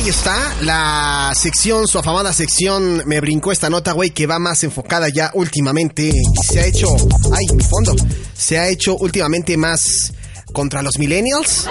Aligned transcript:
Ahí 0.00 0.08
está 0.08 0.56
la 0.62 1.30
sección, 1.36 1.86
su 1.86 1.98
afamada 1.98 2.32
sección. 2.32 3.02
Me 3.04 3.20
brincó 3.20 3.52
esta 3.52 3.68
nota, 3.68 3.92
güey, 3.92 4.12
que 4.12 4.26
va 4.26 4.38
más 4.38 4.64
enfocada 4.64 5.10
ya 5.10 5.30
últimamente. 5.34 6.10
Se 6.42 6.58
ha 6.58 6.64
hecho. 6.64 6.88
Ay, 7.36 7.54
mi 7.54 7.62
fondo. 7.62 7.94
Se 8.32 8.58
ha 8.58 8.68
hecho 8.68 8.96
últimamente 8.96 9.58
más 9.58 10.14
contra 10.52 10.82
los 10.82 10.98
millennials. 10.98 11.68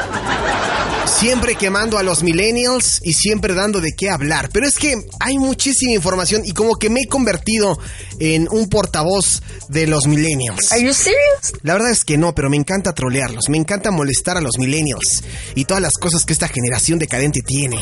Siempre 1.06 1.56
quemando 1.56 1.98
a 1.98 2.04
los 2.04 2.22
millennials 2.24 3.02
y 3.04 3.14
siempre 3.14 3.54
dando 3.54 3.82
de 3.82 3.94
qué 3.98 4.10
hablar. 4.10 4.50
Pero 4.54 4.68
es 4.68 4.78
que 4.78 4.96
hay 5.20 5.38
muchísima 5.40 5.94
información 5.94 6.44
y 6.46 6.52
como 6.52 6.76
que 6.76 6.90
me 6.90 7.02
he 7.02 7.08
convertido 7.08 7.80
en 8.20 8.48
un 8.52 8.70
portavoz 8.70 9.42
de 9.70 9.88
los 9.88 10.06
millennials. 10.08 10.72
Are 10.72 10.82
you 10.82 10.94
serious? 10.94 11.54
La 11.64 11.74
verdad 11.74 11.92
es 11.92 12.06
que 12.06 12.18
no, 12.18 12.36
pero 12.36 12.50
me 12.50 12.58
encanta 12.58 12.94
trolearlos, 12.94 13.50
me 13.50 13.58
encanta 13.58 13.92
molestar 13.92 14.38
a 14.38 14.42
los 14.42 14.58
millennials 14.60 15.24
y 15.56 15.66
todas 15.66 15.82
las 15.82 15.94
cosas 15.94 16.26
que 16.26 16.34
esta 16.34 16.48
generación 16.48 17.00
decadente 17.00 17.42
tiene. 17.42 17.80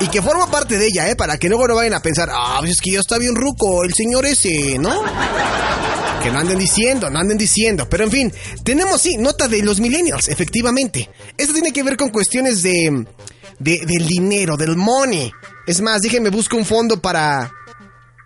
Y 0.00 0.08
que 0.08 0.22
forma 0.22 0.48
parte 0.48 0.78
de 0.78 0.86
ella, 0.86 1.08
¿eh? 1.08 1.16
Para 1.16 1.38
que 1.38 1.48
luego 1.48 1.66
no 1.66 1.74
vayan 1.74 1.94
a 1.94 2.00
pensar, 2.00 2.28
ah, 2.32 2.56
pues 2.60 2.72
es 2.72 2.80
que 2.80 2.92
ya 2.92 3.00
está 3.00 3.18
bien 3.18 3.34
ruco 3.34 3.82
el 3.84 3.92
señor 3.94 4.26
ese, 4.26 4.78
¿no? 4.78 5.02
Que 6.22 6.30
no 6.30 6.38
anden 6.38 6.58
diciendo, 6.58 7.10
no 7.10 7.18
anden 7.18 7.38
diciendo. 7.38 7.88
Pero 7.88 8.04
en 8.04 8.10
fin, 8.10 8.32
tenemos, 8.64 9.00
sí, 9.00 9.16
nota 9.16 9.48
de 9.48 9.62
los 9.62 9.80
millennials, 9.80 10.28
efectivamente. 10.28 11.08
Esto 11.36 11.52
tiene 11.52 11.72
que 11.72 11.82
ver 11.82 11.96
con 11.96 12.10
cuestiones 12.10 12.62
de, 12.62 13.06
de 13.58 13.86
del 13.86 14.06
dinero, 14.06 14.56
del 14.56 14.76
money. 14.76 15.30
Es 15.66 15.80
más, 15.80 16.00
déjenme 16.02 16.30
busco 16.30 16.56
un 16.56 16.64
fondo 16.64 17.00
para, 17.00 17.52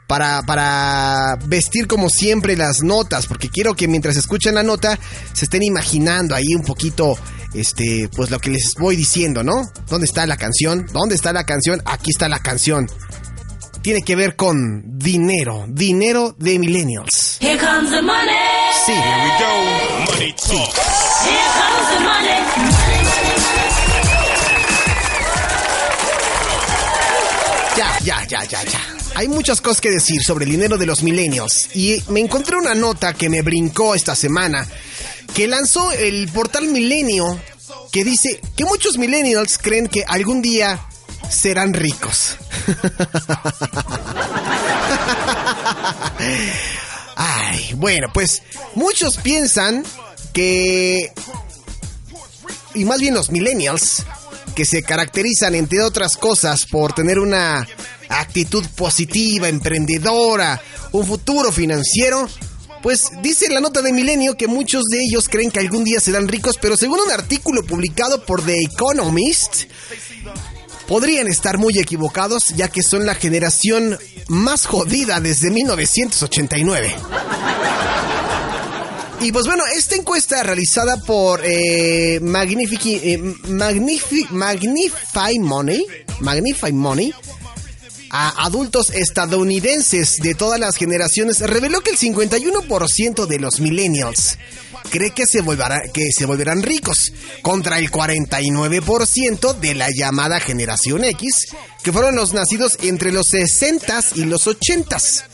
para, 0.07 0.43
para 0.43 1.39
vestir 1.47 1.87
como 1.87 2.11
siempre 2.11 2.57
las 2.57 2.83
notas, 2.83 3.27
porque 3.27 3.49
quiero 3.49 3.75
que 3.75 3.89
mientras 3.89 4.17
escuchan 4.17 4.55
la 4.55 4.63
nota 4.63 4.99
se 5.33 5.47
estén 5.47 5.63
imaginando 5.63 6.35
ahí 6.35 6.55
un 6.55 6.63
poquito, 6.63 7.17
este, 7.55 8.11
pues 8.15 8.31
lo 8.31 8.39
que 8.39 8.51
les 8.51 8.75
voy 8.79 8.95
diciendo, 8.97 9.43
¿no? 9.43 9.63
¿Dónde 9.89 10.07
está 10.07 10.27
la 10.27 10.37
canción? 10.37 10.87
¿Dónde 10.93 11.15
está 11.15 11.33
la 11.33 11.45
canción? 11.45 11.81
Aquí 11.85 12.11
está 12.11 12.29
la 12.29 12.41
canción. 12.41 12.89
Tiene 13.83 14.03
que 14.03 14.15
ver 14.15 14.37
con 14.37 14.83
dinero, 14.99 15.65
dinero 15.69 16.37
de 16.39 16.59
millennials. 16.59 17.39
Comes 17.73 17.91
the 17.91 18.03
money. 18.03 18.37
Sí, 18.85 18.93
Here 18.93 19.25
we 19.25 19.31
go. 19.41 19.53
Money 20.13 20.33
talk. 20.33 20.75
Here 21.25 21.51
comes 21.59 21.87
the 21.93 22.01
money. 22.05 22.39
ya, 27.77 27.89
ya, 28.05 28.25
ya, 28.27 28.45
ya, 28.45 28.63
ya. 28.65 28.81
Hay 29.15 29.29
muchas 29.29 29.61
cosas 29.61 29.81
que 29.81 29.91
decir 29.91 30.23
sobre 30.23 30.45
el 30.45 30.51
dinero 30.51 30.77
de 30.77 30.87
los 30.87 31.03
millennials 31.03 31.71
y 31.75 32.03
me 32.09 32.21
encontré 32.21 32.57
una 32.57 32.75
nota 32.75 33.15
que 33.15 33.31
me 33.31 33.43
brincó 33.43 33.95
esta 33.95 34.15
semana 34.15 34.67
que 35.35 35.47
lanzó 35.47 35.93
el 35.93 36.29
portal 36.29 36.69
Milenio 36.69 37.41
que 37.91 38.05
dice 38.05 38.41
que 38.57 38.65
muchos 38.65 38.99
millennials 38.99 39.59
creen 39.59 39.89
que 39.89 40.05
algún 40.07 40.43
día 40.43 40.81
serán 41.31 41.73
ricos. 41.73 42.37
Ay, 47.17 47.75
bueno, 47.75 48.09
pues 48.13 48.43
muchos 48.75 49.17
piensan 49.19 49.85
que 50.33 51.13
y 52.75 52.85
más 52.85 53.01
bien 53.01 53.15
los 53.15 53.31
millennials 53.31 54.05
que 54.55 54.65
se 54.65 54.83
caracterizan 54.83 55.55
entre 55.55 55.83
otras 55.83 56.17
cosas 56.17 56.67
por 56.67 56.93
tener 56.93 57.19
una 57.19 57.67
actitud 58.09 58.65
positiva, 58.77 59.49
emprendedora, 59.49 60.61
un 60.93 61.07
futuro 61.07 61.53
financiero, 61.53 62.29
pues 62.83 63.11
dice 63.23 63.49
la 63.49 63.61
nota 63.61 63.81
de 63.81 63.93
Milenio 63.93 64.37
que 64.37 64.49
muchos 64.49 64.85
de 64.85 64.99
ellos 65.03 65.29
creen 65.29 65.51
que 65.51 65.61
algún 65.61 65.85
día 65.85 66.01
serán 66.01 66.29
ricos, 66.29 66.59
pero 66.61 66.77
según 66.77 67.01
un 67.01 67.11
artículo 67.11 67.63
publicado 67.65 68.25
por 68.27 68.45
The 68.45 68.57
Economist, 68.63 69.65
podrían 70.87 71.29
estar 71.29 71.59
muy 71.59 71.79
equivocados 71.79 72.49
ya 72.57 72.69
que 72.69 72.83
son 72.83 73.07
la 73.07 73.15
generación 73.15 73.99
más 74.29 74.67
jodida 74.67 75.21
desde 75.21 75.51
1989. 75.51 76.95
Y 79.21 79.31
pues 79.31 79.47
bueno, 79.47 79.63
esta 79.77 79.95
encuesta 79.95 80.43
realizada 80.43 80.97
por 80.97 81.45
eh, 81.45 82.17
eh, 82.17 82.21
Magnifi- 82.21 83.37
Magnify 84.31 85.39
Money, 85.39 85.87
Magnify 86.21 86.73
Money, 86.73 87.15
a 88.11 88.45
adultos 88.45 88.91
estadounidenses 88.91 90.17
de 90.17 90.35
todas 90.35 90.59
las 90.59 90.77
generaciones 90.77 91.39
reveló 91.41 91.83
que 91.83 91.91
el 91.91 91.99
51% 91.99 93.27
de 93.27 93.39
los 93.39 93.61
millennials 93.61 94.39
cree 94.91 95.11
que 95.11 95.27
se, 95.27 95.41
volverán 95.41 96.63
ricos, 96.63 97.13
contra 97.43 97.79
el 97.79 97.91
49% 97.91 99.55
de 99.59 99.75
la 99.75 99.89
llamada 99.91 100.41
generación 100.41 101.05
X, 101.05 101.49
que 101.83 101.93
fueron 101.93 102.17
los 102.17 102.33
nacidos 102.33 102.79
entre 102.83 103.13
los 103.13 103.33
60s 103.33 104.17
y 104.17 104.25
los 104.25 104.47
80s, 104.47 105.25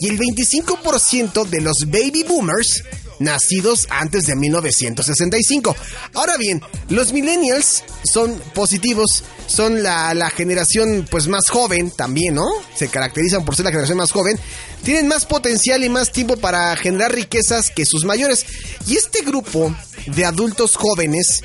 y 0.00 0.08
el 0.08 0.18
25% 0.18 1.46
de 1.46 1.60
los 1.60 1.90
baby 1.90 2.24
boomers 2.26 2.84
nacidos 3.20 3.86
antes 3.90 4.26
de 4.26 4.34
1965. 4.34 5.76
Ahora 6.14 6.36
bien, 6.36 6.60
los 6.88 7.12
millennials 7.12 7.84
son 8.02 8.42
positivos, 8.54 9.22
son 9.46 9.84
la, 9.84 10.30
generación 10.30 11.06
pues 11.10 11.28
más 11.28 11.48
joven 11.48 11.90
también, 11.90 12.34
¿no? 12.34 12.48
Se 12.74 12.88
caracterizan 12.88 13.44
por 13.44 13.54
ser 13.54 13.66
la 13.66 13.70
generación 13.70 13.98
más 13.98 14.10
joven. 14.10 14.38
Tienen 14.82 15.06
más 15.06 15.26
potencial 15.26 15.84
y 15.84 15.88
más 15.88 16.10
tiempo 16.10 16.36
para 16.36 16.74
generar 16.76 17.14
riquezas 17.14 17.70
que 17.70 17.84
sus 17.84 18.04
mayores. 18.04 18.46
Y 18.86 18.96
este 18.96 19.22
grupo 19.22 19.74
de 20.06 20.24
adultos 20.24 20.76
jóvenes 20.76 21.42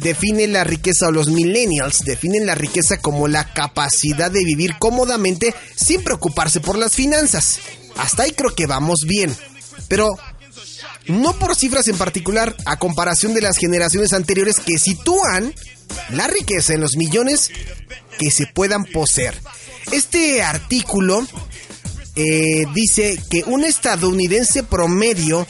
define 0.00 0.46
la 0.46 0.64
riqueza 0.64 1.08
o 1.08 1.12
los 1.12 1.28
millennials 1.28 2.04
definen 2.04 2.46
la 2.46 2.54
riqueza 2.54 2.98
como 2.98 3.28
la 3.28 3.52
capacidad 3.52 4.30
de 4.30 4.44
vivir 4.44 4.76
cómodamente 4.78 5.54
sin 5.74 6.02
preocuparse 6.02 6.60
por 6.60 6.78
las 6.78 6.94
finanzas. 6.94 7.58
Hasta 7.96 8.22
ahí 8.22 8.32
creo 8.32 8.54
que 8.54 8.66
vamos 8.66 9.00
bien. 9.06 9.34
Pero 9.88 10.16
no 11.06 11.38
por 11.38 11.56
cifras 11.56 11.88
en 11.88 11.96
particular, 11.96 12.56
a 12.66 12.78
comparación 12.78 13.34
de 13.34 13.40
las 13.40 13.56
generaciones 13.56 14.12
anteriores 14.12 14.60
que 14.60 14.78
sitúan 14.78 15.54
la 16.10 16.26
riqueza 16.26 16.74
en 16.74 16.80
los 16.80 16.96
millones 16.96 17.50
que 18.18 18.30
se 18.30 18.46
puedan 18.46 18.84
poseer. 18.84 19.34
Este 19.92 20.42
artículo 20.42 21.26
eh, 22.16 22.64
dice 22.74 23.18
que 23.30 23.42
un 23.44 23.64
estadounidense 23.64 24.62
promedio 24.62 25.46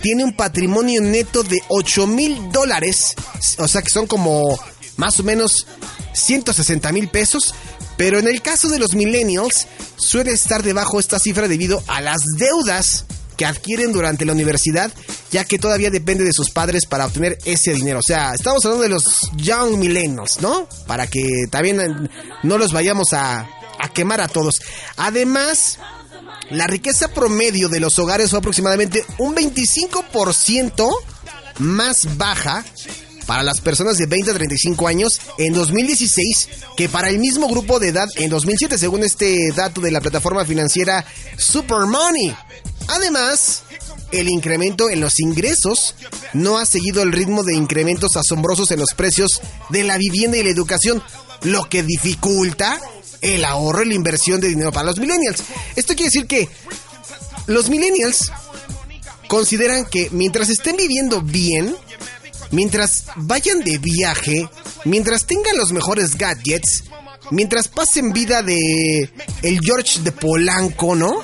tiene 0.00 0.24
un 0.24 0.34
patrimonio 0.34 1.00
neto 1.00 1.42
de 1.42 1.62
8 1.68 2.06
mil 2.06 2.50
dólares, 2.52 3.14
o 3.58 3.68
sea 3.68 3.82
que 3.82 3.90
son 3.90 4.06
como 4.06 4.58
más 4.96 5.18
o 5.20 5.22
menos 5.22 5.66
160 6.12 6.92
mil 6.92 7.08
pesos, 7.08 7.54
pero 7.96 8.18
en 8.18 8.28
el 8.28 8.42
caso 8.42 8.68
de 8.68 8.78
los 8.78 8.94
millennials 8.94 9.66
suele 9.96 10.32
estar 10.32 10.62
debajo 10.62 11.00
esta 11.00 11.18
cifra 11.18 11.48
debido 11.48 11.82
a 11.86 12.00
las 12.00 12.22
deudas 12.36 13.06
que 13.36 13.46
adquieren 13.46 13.92
durante 13.92 14.24
la 14.24 14.32
universidad, 14.32 14.92
ya 15.30 15.44
que 15.44 15.58
todavía 15.58 15.90
depende 15.90 16.24
de 16.24 16.32
sus 16.32 16.50
padres 16.50 16.86
para 16.86 17.06
obtener 17.06 17.38
ese 17.44 17.72
dinero. 17.74 17.98
O 17.98 18.02
sea, 18.02 18.34
estamos 18.34 18.64
hablando 18.64 18.82
de 18.82 18.90
los 18.90 19.04
young 19.36 19.76
millennials, 19.78 20.40
¿no? 20.40 20.68
Para 20.86 21.06
que 21.06 21.46
también 21.50 22.10
no 22.42 22.58
los 22.58 22.72
vayamos 22.72 23.12
a, 23.12 23.48
a 23.78 23.88
quemar 23.92 24.20
a 24.20 24.28
todos. 24.28 24.60
Además, 24.96 25.78
la 26.50 26.66
riqueza 26.66 27.08
promedio 27.08 27.68
de 27.68 27.80
los 27.80 27.98
hogares 27.98 28.30
fue 28.30 28.38
aproximadamente 28.38 29.04
un 29.18 29.34
25% 29.34 30.90
más 31.58 32.16
baja 32.16 32.64
para 33.26 33.42
las 33.42 33.60
personas 33.60 33.96
de 33.98 34.06
20 34.06 34.30
a 34.30 34.34
35 34.34 34.86
años 34.86 35.20
en 35.38 35.54
2016 35.54 36.48
que 36.76 36.88
para 36.88 37.08
el 37.08 37.18
mismo 37.18 37.48
grupo 37.48 37.78
de 37.78 37.88
edad 37.88 38.08
en 38.16 38.30
2007, 38.30 38.78
según 38.78 39.02
este 39.02 39.52
dato 39.56 39.80
de 39.80 39.90
la 39.90 40.00
plataforma 40.00 40.44
financiera 40.44 41.04
Super 41.36 41.86
Money. 41.86 42.34
Además, 42.88 43.62
el 44.12 44.28
incremento 44.28 44.90
en 44.90 45.00
los 45.00 45.18
ingresos 45.20 45.94
no 46.32 46.58
ha 46.58 46.66
seguido 46.66 47.02
el 47.02 47.12
ritmo 47.12 47.42
de 47.42 47.54
incrementos 47.54 48.16
asombrosos 48.16 48.70
en 48.70 48.80
los 48.80 48.94
precios 48.96 49.40
de 49.70 49.84
la 49.84 49.98
vivienda 49.98 50.36
y 50.36 50.44
la 50.44 50.50
educación, 50.50 51.02
lo 51.42 51.68
que 51.68 51.82
dificulta 51.82 52.80
el 53.20 53.44
ahorro 53.44 53.82
y 53.82 53.88
la 53.88 53.94
inversión 53.94 54.40
de 54.40 54.48
dinero 54.48 54.72
para 54.72 54.86
los 54.86 54.98
millennials. 54.98 55.42
Esto 55.76 55.94
quiere 55.94 56.10
decir 56.10 56.26
que 56.26 56.48
los 57.46 57.68
millennials 57.68 58.30
consideran 59.28 59.86
que 59.86 60.08
mientras 60.12 60.48
estén 60.48 60.76
viviendo 60.76 61.22
bien, 61.22 61.74
mientras 62.50 63.04
vayan 63.16 63.60
de 63.60 63.78
viaje, 63.78 64.48
mientras 64.84 65.26
tengan 65.26 65.56
los 65.56 65.72
mejores 65.72 66.16
gadgets, 66.16 66.84
mientras 67.30 67.68
pasen 67.68 68.12
vida 68.12 68.42
de 68.42 69.10
el 69.42 69.60
George 69.60 70.00
de 70.00 70.12
Polanco, 70.12 70.94
¿no? 70.94 71.22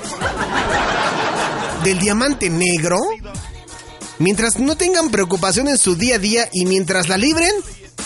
Del 1.83 1.99
diamante 1.99 2.49
negro, 2.49 2.97
mientras 4.19 4.59
no 4.59 4.75
tengan 4.75 5.09
preocupación 5.09 5.67
en 5.67 5.77
su 5.77 5.95
día 5.95 6.15
a 6.15 6.19
día 6.19 6.49
y 6.51 6.65
mientras 6.65 7.09
la 7.09 7.17
libren, 7.17 7.51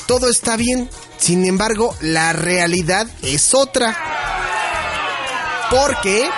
todo 0.07 0.29
está 0.29 0.55
bien. 0.55 0.89
Sin 1.17 1.45
embargo, 1.45 1.95
la 1.99 2.31
realidad 2.33 3.07
es 3.21 3.53
otra. 3.53 3.97
¿Por 5.69 5.99
qué? 6.01 6.29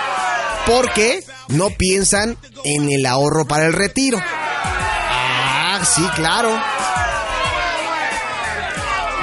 Porque 0.66 1.24
no 1.48 1.70
piensan 1.70 2.36
en 2.64 2.90
el 2.90 3.06
ahorro 3.06 3.46
para 3.46 3.66
el 3.66 3.72
retiro. 3.72 4.18
Ah, 4.20 5.80
sí, 5.84 6.02
claro. 6.16 6.58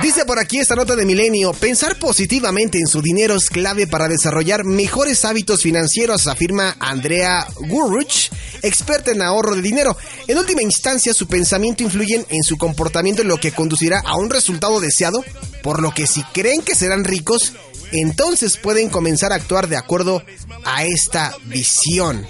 Dice 0.01 0.25
por 0.25 0.37
aquí 0.37 0.59
esta 0.59 0.75
nota 0.75 0.95
de 0.95 1.05
Milenio, 1.05 1.53
pensar 1.53 1.97
positivamente 1.97 2.77
en 2.77 2.85
su 2.85 3.01
dinero 3.01 3.35
es 3.35 3.49
clave 3.49 3.87
para 3.87 4.07
desarrollar 4.07 4.63
mejores 4.63 5.25
hábitos 5.25 5.61
financieros, 5.61 6.27
afirma 6.27 6.75
Andrea 6.79 7.47
Gurruch, 7.55 8.29
experta 8.61 9.11
en 9.11 9.21
ahorro 9.21 9.55
de 9.55 9.61
dinero. 9.61 9.97
En 10.27 10.37
última 10.37 10.61
instancia, 10.61 11.13
su 11.13 11.27
pensamiento 11.27 11.81
influye 11.81 12.23
en 12.29 12.43
su 12.43 12.57
comportamiento, 12.57 13.23
lo 13.23 13.37
que 13.37 13.51
conducirá 13.51 14.01
a 14.05 14.15
un 14.17 14.29
resultado 14.29 14.79
deseado, 14.79 15.23
por 15.63 15.81
lo 15.81 15.91
que 15.91 16.05
si 16.05 16.21
creen 16.25 16.61
que 16.61 16.75
serán 16.75 17.03
ricos, 17.03 17.53
entonces 17.91 18.57
pueden 18.57 18.89
comenzar 18.89 19.31
a 19.31 19.35
actuar 19.35 19.67
de 19.67 19.77
acuerdo 19.77 20.21
a 20.65 20.83
esta 20.83 21.35
visión. 21.45 22.27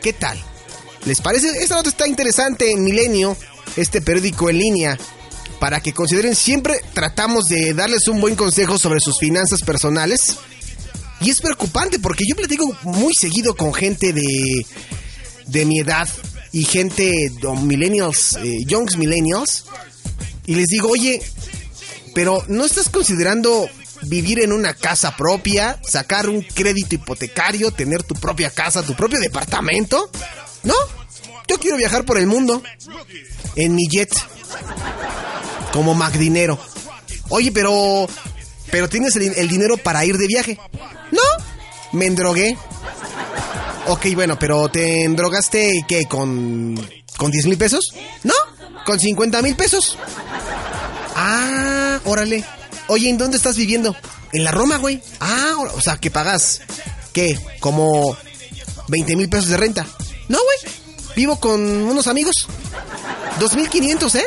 ¿Qué 0.00 0.12
tal? 0.12 0.42
¿Les 1.04 1.20
parece? 1.20 1.48
Esta 1.62 1.74
nota 1.74 1.90
está 1.90 2.08
interesante 2.08 2.70
en 2.70 2.82
Milenio, 2.82 3.36
este 3.76 4.00
periódico 4.00 4.48
en 4.48 4.58
línea, 4.58 4.98
para 5.58 5.80
que 5.80 5.92
consideren 5.92 6.34
siempre 6.34 6.80
tratamos 6.92 7.46
de 7.46 7.74
darles 7.74 8.08
un 8.08 8.20
buen 8.20 8.36
consejo 8.36 8.78
sobre 8.78 9.00
sus 9.00 9.18
finanzas 9.18 9.62
personales. 9.62 10.36
Y 11.20 11.30
es 11.30 11.40
preocupante 11.40 11.98
porque 11.98 12.24
yo 12.28 12.36
platico 12.36 12.76
muy 12.82 13.12
seguido 13.18 13.54
con 13.54 13.72
gente 13.72 14.12
de, 14.12 14.66
de 15.46 15.64
mi 15.64 15.80
edad 15.80 16.08
y 16.52 16.64
gente, 16.64 17.04
de 17.04 17.56
millennials, 17.62 18.36
eh, 18.36 18.64
youngs 18.64 18.96
millennials, 18.96 19.64
y 20.46 20.54
les 20.54 20.66
digo, 20.66 20.88
oye, 20.88 21.20
pero 22.14 22.44
¿no 22.48 22.64
estás 22.64 22.88
considerando 22.88 23.68
vivir 24.02 24.40
en 24.40 24.52
una 24.52 24.74
casa 24.74 25.16
propia, 25.16 25.80
sacar 25.82 26.28
un 26.28 26.42
crédito 26.42 26.94
hipotecario, 26.94 27.72
tener 27.72 28.02
tu 28.04 28.14
propia 28.14 28.50
casa, 28.50 28.84
tu 28.84 28.94
propio 28.94 29.18
departamento? 29.18 30.10
¿No? 30.62 30.74
Yo 31.48 31.58
quiero 31.58 31.76
viajar 31.76 32.04
por 32.04 32.18
el 32.18 32.26
mundo 32.26 32.62
en 33.56 33.74
mi 33.74 33.88
jet 33.88 34.14
como 35.74 35.92
Mac 35.92 36.12
Dinero. 36.12 36.56
Oye, 37.30 37.50
pero 37.50 38.06
pero 38.70 38.88
tienes 38.88 39.16
el, 39.16 39.34
el 39.34 39.48
dinero 39.48 39.76
para 39.76 40.04
ir 40.04 40.16
de 40.16 40.28
viaje. 40.28 40.56
No, 41.10 41.20
me 41.92 42.06
endrogué. 42.06 42.56
Ok, 43.88 44.06
bueno, 44.14 44.38
pero 44.38 44.68
¿te 44.68 45.02
endrogaste 45.02 45.84
qué? 45.88 46.04
¿Con, 46.06 46.80
con 47.16 47.30
10 47.32 47.46
mil 47.46 47.58
pesos? 47.58 47.92
No, 48.22 48.34
con 48.86 49.00
50 49.00 49.42
mil 49.42 49.56
pesos. 49.56 49.98
Ah, 51.16 51.98
órale. 52.04 52.44
Oye, 52.86 53.10
¿en 53.10 53.18
dónde 53.18 53.36
estás 53.36 53.56
viviendo? 53.56 53.96
En 54.32 54.44
la 54.44 54.52
Roma, 54.52 54.76
güey. 54.76 55.02
Ah, 55.18 55.54
o 55.74 55.80
sea, 55.80 55.96
que 55.96 56.12
pagas, 56.12 56.60
¿qué? 57.12 57.36
Como 57.58 58.16
20 58.86 59.16
mil 59.16 59.28
pesos 59.28 59.48
de 59.48 59.56
renta. 59.56 59.84
No, 60.28 60.38
güey. 60.38 60.72
Vivo 61.16 61.40
con 61.40 61.60
unos 61.60 62.06
amigos. 62.06 62.46
2.500, 63.40 64.14
¿eh? 64.14 64.24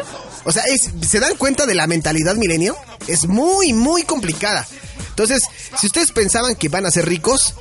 O 0.47 0.51
sea, 0.53 0.63
es, 0.63 0.89
¿se 1.05 1.19
dan 1.19 1.35
cuenta 1.35 1.65
de 1.65 1.75
la 1.75 1.87
mentalidad 1.87 2.35
milenio? 2.35 2.77
Es 3.05 3.27
muy, 3.27 3.73
muy 3.73 4.03
complicada. 4.03 4.65
Entonces, 5.09 5.43
si 5.77 5.87
ustedes 5.87 6.13
pensaban 6.13 6.55
que 6.55 6.69
van 6.69 6.85
a 6.85 6.91
ser 6.91 7.05
ricos, 7.05 7.53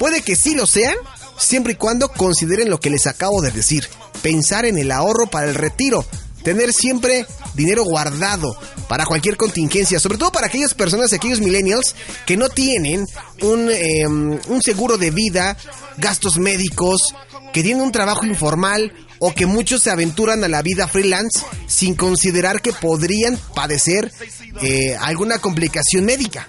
puede 0.00 0.20
que 0.20 0.34
sí 0.34 0.56
lo 0.56 0.66
sean, 0.66 0.96
siempre 1.38 1.74
y 1.74 1.76
cuando 1.76 2.08
consideren 2.08 2.70
lo 2.70 2.80
que 2.80 2.90
les 2.90 3.06
acabo 3.06 3.40
de 3.40 3.52
decir. 3.52 3.88
Pensar 4.20 4.66
en 4.66 4.78
el 4.78 4.90
ahorro 4.90 5.28
para 5.28 5.46
el 5.46 5.54
retiro. 5.54 6.04
Tener 6.42 6.72
siempre 6.72 7.24
dinero 7.54 7.84
guardado 7.84 8.58
para 8.88 9.06
cualquier 9.06 9.36
contingencia, 9.36 10.00
sobre 10.00 10.18
todo 10.18 10.32
para 10.32 10.48
aquellas 10.48 10.74
personas, 10.74 11.12
aquellos 11.12 11.40
millennials 11.40 11.94
que 12.26 12.36
no 12.36 12.48
tienen 12.48 13.06
un, 13.42 13.70
eh, 13.70 14.08
un 14.08 14.60
seguro 14.60 14.98
de 14.98 15.12
vida, 15.12 15.56
gastos 15.98 16.36
médicos, 16.38 17.00
que 17.52 17.62
tienen 17.62 17.82
un 17.82 17.92
trabajo 17.92 18.26
informal 18.26 18.92
o 19.26 19.32
que 19.32 19.46
muchos 19.46 19.82
se 19.82 19.90
aventuran 19.90 20.44
a 20.44 20.48
la 20.48 20.60
vida 20.60 20.86
freelance 20.86 21.42
sin 21.66 21.94
considerar 21.94 22.60
que 22.60 22.74
podrían 22.74 23.38
padecer 23.54 24.12
eh, 24.60 24.98
alguna 25.00 25.38
complicación 25.38 26.04
médica. 26.04 26.46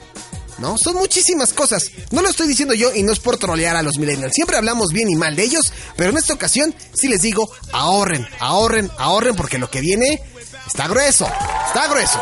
¿No? 0.58 0.78
Son 0.78 0.96
muchísimas 0.96 1.54
cosas. 1.54 1.90
No 2.12 2.22
lo 2.22 2.28
estoy 2.30 2.50
diciendo 2.50 2.74
yo 2.74 2.94
y 2.94 3.04
no 3.04 3.14
es 3.14 3.20
por 3.20 3.38
trolear 3.38 3.78
a 3.78 3.82
los 3.82 3.98
millennials. 3.98 4.34
Siempre 4.34 4.58
hablamos 4.58 4.92
bien 4.92 5.10
y 5.10 5.16
mal 5.16 5.38
de 5.38 5.44
ellos, 5.44 5.72
pero 5.96 6.10
en 6.10 6.18
esta 6.18 6.34
ocasión 6.34 6.76
sí 6.94 7.08
les 7.08 7.22
digo, 7.22 7.50
ahorren, 7.72 8.28
ahorren, 8.40 8.92
ahorren 8.98 9.38
porque 9.38 9.58
lo 9.58 9.72
que 9.72 9.80
viene 9.80 10.22
está 10.68 10.90
grueso, 10.90 11.32
está 11.68 11.88
grueso. 11.88 12.20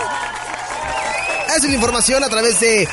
Esa 1.48 1.58
es 1.58 1.64
la 1.64 1.74
información 1.74 2.24
a 2.24 2.30
través 2.30 2.60
de 2.60 2.88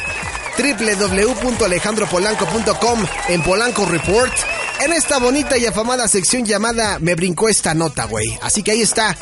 www.alejandropolanco.com 0.58 3.06
en 3.28 3.42
Polanco 3.42 3.84
Report 3.84 4.32
en 4.80 4.92
esta 4.92 5.18
bonita 5.18 5.58
y 5.58 5.66
afamada 5.66 6.08
sección 6.08 6.44
llamada 6.44 6.98
Me 6.98 7.14
brincó 7.14 7.48
esta 7.48 7.74
nota, 7.74 8.06
güey. 8.06 8.38
Así 8.42 8.62
que 8.62 8.72
ahí 8.72 8.80
está. 8.80 9.14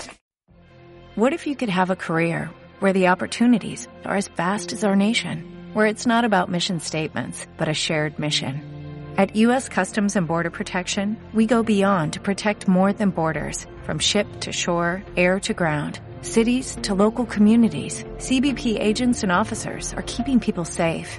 What 1.16 1.32
if 1.32 1.46
you 1.46 1.56
could 1.56 1.68
have 1.70 1.90
a 1.90 1.96
career 1.96 2.48
where 2.80 2.92
the 2.92 3.08
opportunities 3.08 3.88
are 4.04 4.16
as 4.16 4.28
vast 4.36 4.72
as 4.72 4.84
our 4.84 4.94
nation, 4.94 5.44
where 5.74 5.86
it's 5.86 6.06
not 6.06 6.24
about 6.24 6.48
mission 6.48 6.78
statements, 6.80 7.46
but 7.58 7.68
a 7.68 7.74
shared 7.74 8.18
mission? 8.20 8.62
At 9.16 9.34
U.S. 9.34 9.68
Customs 9.68 10.14
and 10.14 10.28
Border 10.28 10.50
Protection, 10.50 11.16
we 11.34 11.44
go 11.44 11.64
beyond 11.64 12.12
to 12.12 12.20
protect 12.20 12.68
more 12.68 12.92
than 12.92 13.10
borders, 13.10 13.66
from 13.82 13.98
ship 13.98 14.28
to 14.42 14.52
shore, 14.52 15.02
air 15.16 15.40
to 15.40 15.54
ground, 15.54 15.98
cities 16.22 16.76
to 16.82 16.94
local 16.94 17.26
communities. 17.26 18.04
CBP 18.18 18.78
agents 18.78 19.24
and 19.24 19.32
officers 19.32 19.92
are 19.94 20.04
keeping 20.06 20.38
people 20.38 20.64
safe. 20.64 21.18